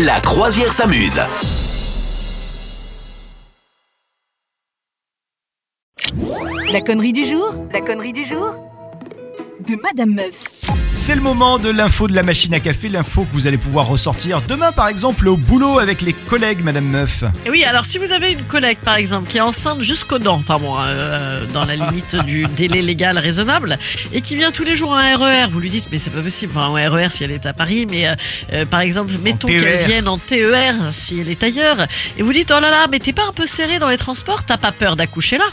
[0.00, 1.20] La croisière s'amuse.
[6.72, 8.54] La connerie du jour La connerie du jour
[9.60, 10.71] De Madame Meuf.
[11.04, 13.88] C'est le moment de l'info de la machine à café, l'info que vous allez pouvoir
[13.88, 17.24] ressortir demain par exemple au boulot avec les collègues, Madame Meuf.
[17.44, 20.36] Et oui, alors si vous avez une collègue par exemple qui est enceinte jusqu'aux dents,
[20.36, 23.80] enfin bon, euh, dans la limite du délai légal raisonnable,
[24.12, 26.52] et qui vient tous les jours en RER, vous lui dites mais c'est pas possible,
[26.54, 28.14] enfin en RER si elle est à Paris, mais euh,
[28.52, 31.84] euh, par exemple mettons qu'elle vienne en TER si elle est ailleurs,
[32.16, 34.44] et vous dites oh là là, mais t'es pas un peu serré dans les transports,
[34.44, 35.46] t'as pas peur d'accoucher là?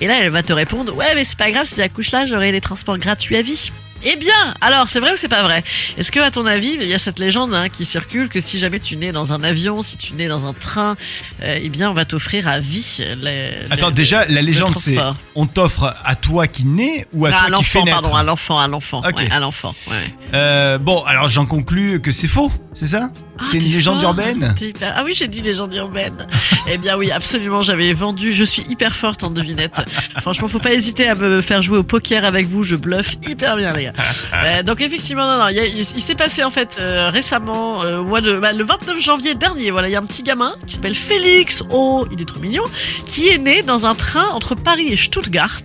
[0.00, 2.52] Et là elle va te répondre ouais mais c'est pas grave, si j'accouche là j'aurai
[2.52, 3.72] les transports gratuits à vie.
[4.04, 5.62] Eh bien, alors c'est vrai ou c'est pas vrai?
[5.96, 8.58] Est-ce que à ton avis, il y a cette légende hein, qui circule que si
[8.58, 10.96] jamais tu nais dans un avion, si tu nais dans un train,
[11.42, 12.98] euh, eh bien on va t'offrir à vie.
[13.20, 14.96] les- Attends, déjà, la légende c'est
[15.34, 18.00] on t'offre à toi qui naît ou à Ah, à toi qui fait l'enfant, naître?
[18.02, 19.74] pardon, à l'enfant, à l'enfant, ouais, à l'enfant.
[19.88, 19.94] Ouais.
[20.34, 23.10] Euh, Bon, alors j'en conclus que c'est faux, c'est ça?
[23.38, 24.54] Ah, C'est une légende fort, urbaine?
[24.60, 26.16] hyper- Ah oui, j'ai dit légende urbaine.
[26.68, 28.32] eh bien oui, absolument, j'avais vendu.
[28.32, 29.74] Je suis hyper forte en devinette.
[30.20, 32.62] Franchement, faut pas hésiter à me faire jouer au poker avec vous.
[32.62, 33.91] Je bluffe hyper bien, les gars.
[34.34, 38.20] Euh, donc effectivement, non, non, il, s'est passé en fait euh, récemment, euh, au mois
[38.20, 39.70] de, bah, le 29 janvier dernier.
[39.70, 41.62] Voilà, il y a un petit gamin qui s'appelle Félix.
[41.70, 42.64] Oh, il est trop mignon.
[43.06, 45.62] Qui est né dans un train entre Paris et Stuttgart.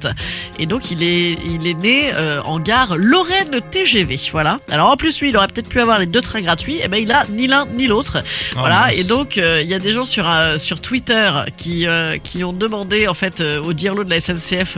[0.60, 2.12] Et donc il est, il est né
[2.46, 4.18] en gare Lorraine TGV.
[4.32, 4.60] Voilà.
[4.70, 6.80] Alors en plus, lui, il aurait peut-être pu avoir les deux trains gratuits.
[6.84, 8.24] Et ben il a ni l'un ni l'autre.
[8.56, 8.88] Oh, voilà.
[8.88, 8.98] mince.
[8.98, 11.88] Et donc il y a des gens sur sur Twitter qui
[12.24, 14.78] qui ont demandé en fait au dirlo de la SNCF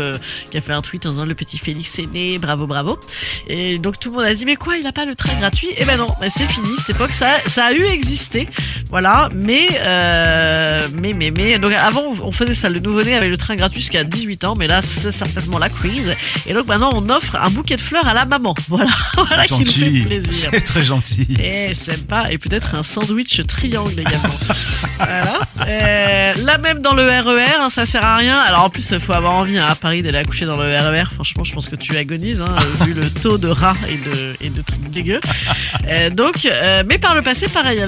[0.52, 3.00] qui a fait un tweet en disant le petit Félix est né, bravo bravo.
[3.48, 5.70] Et donc tout le monde a dit mais quoi, il a pas le train gratuit?
[5.78, 6.70] Et ben non, mais c'est fini.
[6.78, 8.48] Cette époque, ça ça a eu existé.
[8.90, 9.30] Voilà.
[9.34, 13.56] Mais euh, mais mais mais donc avant on faisait ça le nouveau-né avec le train
[13.56, 16.16] gratuit jusqu'à 18 ans, mais là c'est certainement la crise.
[16.48, 18.56] Et donc maintenant on offre un bouquet de fleurs à la maman.
[18.70, 20.50] Voilà, voilà qui nous fait Gentil, plaisir.
[20.54, 21.28] c'est très gentil.
[21.42, 24.38] Et sympa, et peut-être un sandwich triangle également.
[24.98, 25.40] voilà.
[26.50, 28.36] Là même dans le RER, hein, ça sert à rien.
[28.36, 31.04] Alors en plus, il faut avoir envie hein, à Paris d'aller accoucher dans le RER.
[31.14, 32.56] Franchement, je pense que tu agonises, hein,
[32.86, 35.20] vu le taux de rats et de, et de trucs dégueux.
[35.88, 37.84] Euh, donc, euh, mais par le passé, pareil,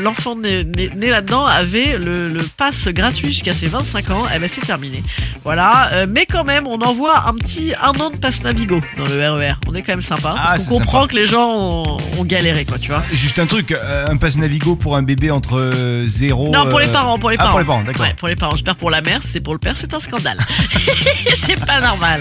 [0.00, 4.24] l'enfant né, né- né là-dedans avait le, le pass gratuit jusqu'à ses 25 ans.
[4.34, 5.04] Et ben c'est terminé.
[5.44, 5.90] Voilà.
[5.92, 9.30] Euh, mais quand même, on envoie un petit un an de passe Navigo dans le
[9.30, 9.52] RER.
[9.68, 10.34] On est quand même sympa.
[10.36, 11.12] Ah, parce qu'on comprend sympa.
[11.12, 13.04] que les gens ont, ont galéré, quoi, tu vois.
[13.12, 17.16] Juste un truc, un passe Navigo pour un bébé entre 0 Non, pour les parents,
[17.16, 17.50] pour les ah, parents.
[17.52, 17.99] pour les parents, d'accord.
[18.00, 18.56] Ouais, pour les parents.
[18.56, 20.38] J'espère pour la mère, c'est pour le père, c'est un scandale.
[21.34, 22.20] c'est pas normal.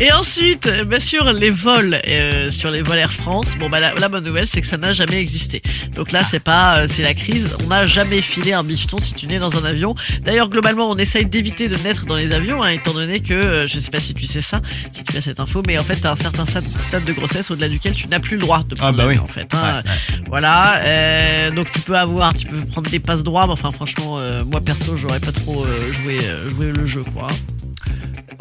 [0.00, 3.80] Et ensuite, euh, bah, sur les vols, euh, sur les vols Air France, bon bah
[3.80, 5.62] la, la bonne nouvelle, c'est que ça n'a jamais existé.
[5.94, 7.50] Donc là, c'est pas, euh, c'est la crise.
[7.64, 9.94] On n'a jamais filé un bifton si tu nais dans un avion.
[10.22, 13.66] D'ailleurs, globalement, on essaye d'éviter de naître dans les avions, hein, étant donné que, euh,
[13.66, 14.60] je sais pas si tu sais ça,
[14.92, 17.68] si tu as cette info, mais en fait, t'as un certain stade de grossesse au-delà
[17.68, 19.18] duquel tu n'as plus le droit de prendre Ah, bah oui.
[19.18, 19.46] en fait.
[19.54, 19.82] hein.
[19.84, 20.24] Ouais, ouais.
[20.28, 24.16] Voilà, euh, donc tu peux avoir, tu peux prendre des passes droits, mais enfin franchement,
[24.18, 27.26] euh, moi perso, j'aurais pas trop euh, joué, euh, joué le jeu, quoi.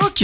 [0.01, 0.23] Ok.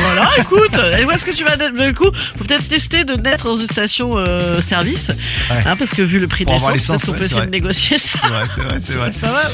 [0.00, 3.46] Voilà, écoute, et où est-ce que tu vas Du coup, faut peut-être tester de naître
[3.46, 5.08] dans une station euh, service,
[5.50, 5.62] Ouais.
[5.64, 7.46] hein, parce que vu le prix de Pour l'essence, peut-être qu'on peut essayer vrai.
[7.46, 8.18] de négocier ça.
[8.20, 9.10] C'est vrai, c'est vrai, c'est vrai.
[9.18, 9.46] Pas mal.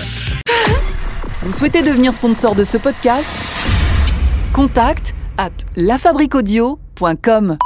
[1.42, 3.28] Vous souhaitez devenir sponsor de ce podcast?
[4.52, 7.58] Contact à lafabriquaudio.com.